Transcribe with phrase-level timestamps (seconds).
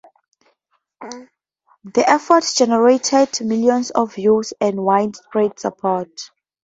[1.03, 6.31] The effort generated millions of views and widespread support.